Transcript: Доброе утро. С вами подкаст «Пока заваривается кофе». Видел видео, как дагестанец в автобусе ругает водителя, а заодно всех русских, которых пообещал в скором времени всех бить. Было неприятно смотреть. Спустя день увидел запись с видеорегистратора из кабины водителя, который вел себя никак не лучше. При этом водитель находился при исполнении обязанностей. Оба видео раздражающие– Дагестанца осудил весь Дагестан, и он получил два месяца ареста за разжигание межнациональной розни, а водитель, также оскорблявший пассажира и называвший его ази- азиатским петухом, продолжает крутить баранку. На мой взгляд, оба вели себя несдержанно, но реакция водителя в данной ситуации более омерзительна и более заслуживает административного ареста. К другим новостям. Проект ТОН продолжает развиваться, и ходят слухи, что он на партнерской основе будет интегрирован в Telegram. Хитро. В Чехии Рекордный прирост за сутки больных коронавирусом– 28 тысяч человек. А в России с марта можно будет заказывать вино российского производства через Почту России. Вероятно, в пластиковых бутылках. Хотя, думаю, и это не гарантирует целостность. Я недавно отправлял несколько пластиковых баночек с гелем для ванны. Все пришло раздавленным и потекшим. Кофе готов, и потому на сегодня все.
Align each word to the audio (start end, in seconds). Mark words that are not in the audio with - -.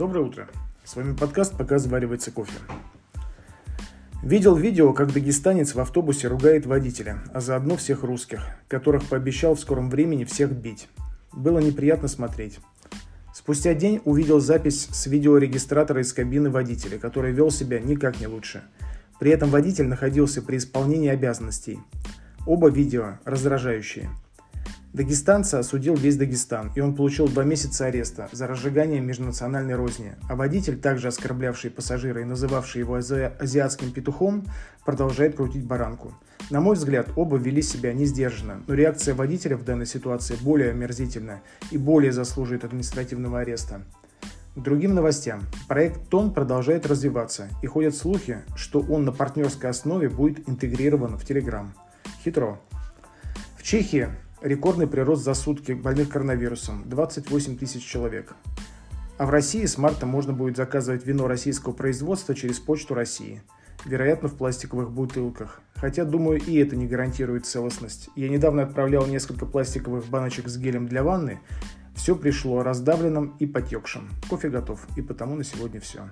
Доброе 0.00 0.24
утро. 0.24 0.48
С 0.82 0.96
вами 0.96 1.14
подкаст 1.14 1.58
«Пока 1.58 1.78
заваривается 1.78 2.30
кофе». 2.30 2.58
Видел 4.22 4.56
видео, 4.56 4.94
как 4.94 5.12
дагестанец 5.12 5.74
в 5.74 5.78
автобусе 5.78 6.26
ругает 6.28 6.64
водителя, 6.64 7.22
а 7.34 7.40
заодно 7.42 7.76
всех 7.76 8.02
русских, 8.02 8.40
которых 8.66 9.04
пообещал 9.04 9.56
в 9.56 9.60
скором 9.60 9.90
времени 9.90 10.24
всех 10.24 10.52
бить. 10.52 10.88
Было 11.34 11.58
неприятно 11.58 12.08
смотреть. 12.08 12.60
Спустя 13.34 13.74
день 13.74 14.00
увидел 14.06 14.40
запись 14.40 14.88
с 14.90 15.06
видеорегистратора 15.06 16.00
из 16.00 16.14
кабины 16.14 16.48
водителя, 16.48 16.98
который 16.98 17.32
вел 17.32 17.50
себя 17.50 17.78
никак 17.78 18.20
не 18.20 18.26
лучше. 18.26 18.62
При 19.18 19.30
этом 19.30 19.50
водитель 19.50 19.86
находился 19.86 20.40
при 20.40 20.56
исполнении 20.56 21.10
обязанностей. 21.10 21.78
Оба 22.46 22.70
видео 22.70 23.18
раздражающие– 23.26 24.08
Дагестанца 24.92 25.60
осудил 25.60 25.94
весь 25.94 26.16
Дагестан, 26.16 26.72
и 26.74 26.80
он 26.80 26.96
получил 26.96 27.28
два 27.28 27.44
месяца 27.44 27.86
ареста 27.86 28.28
за 28.32 28.48
разжигание 28.48 29.00
межнациональной 29.00 29.76
розни, 29.76 30.16
а 30.28 30.34
водитель, 30.34 30.80
также 30.80 31.06
оскорблявший 31.06 31.70
пассажира 31.70 32.22
и 32.22 32.24
называвший 32.24 32.80
его 32.80 32.96
ази- 32.96 33.32
азиатским 33.38 33.92
петухом, 33.92 34.44
продолжает 34.84 35.36
крутить 35.36 35.64
баранку. 35.64 36.12
На 36.50 36.60
мой 36.60 36.74
взгляд, 36.74 37.08
оба 37.14 37.36
вели 37.36 37.62
себя 37.62 37.92
несдержанно, 37.92 38.62
но 38.66 38.74
реакция 38.74 39.14
водителя 39.14 39.56
в 39.56 39.64
данной 39.64 39.86
ситуации 39.86 40.36
более 40.42 40.70
омерзительна 40.70 41.40
и 41.70 41.78
более 41.78 42.10
заслуживает 42.10 42.64
административного 42.64 43.40
ареста. 43.40 43.82
К 44.56 44.60
другим 44.60 44.96
новостям. 44.96 45.42
Проект 45.68 46.08
ТОН 46.08 46.34
продолжает 46.34 46.84
развиваться, 46.84 47.48
и 47.62 47.68
ходят 47.68 47.94
слухи, 47.94 48.38
что 48.56 48.80
он 48.80 49.04
на 49.04 49.12
партнерской 49.12 49.70
основе 49.70 50.08
будет 50.08 50.48
интегрирован 50.48 51.16
в 51.16 51.22
Telegram. 51.22 51.68
Хитро. 52.24 52.60
В 53.56 53.62
Чехии 53.62 54.08
Рекордный 54.42 54.86
прирост 54.86 55.22
за 55.22 55.34
сутки 55.34 55.72
больных 55.72 56.08
коронавирусом– 56.08 56.84
28 56.86 57.58
тысяч 57.58 57.84
человек. 57.84 58.34
А 59.18 59.26
в 59.26 59.30
России 59.30 59.66
с 59.66 59.76
марта 59.76 60.06
можно 60.06 60.32
будет 60.32 60.56
заказывать 60.56 61.04
вино 61.04 61.28
российского 61.28 61.74
производства 61.74 62.34
через 62.34 62.58
Почту 62.58 62.94
России. 62.94 63.42
Вероятно, 63.84 64.30
в 64.30 64.36
пластиковых 64.36 64.92
бутылках. 64.92 65.60
Хотя, 65.74 66.06
думаю, 66.06 66.40
и 66.40 66.56
это 66.56 66.74
не 66.74 66.86
гарантирует 66.86 67.44
целостность. 67.44 68.08
Я 68.16 68.30
недавно 68.30 68.62
отправлял 68.62 69.06
несколько 69.06 69.44
пластиковых 69.44 70.06
баночек 70.06 70.48
с 70.48 70.56
гелем 70.56 70.88
для 70.88 71.02
ванны. 71.02 71.40
Все 71.94 72.16
пришло 72.16 72.62
раздавленным 72.62 73.36
и 73.40 73.46
потекшим. 73.46 74.08
Кофе 74.30 74.48
готов, 74.48 74.86
и 74.96 75.02
потому 75.02 75.36
на 75.36 75.44
сегодня 75.44 75.80
все. 75.80 76.08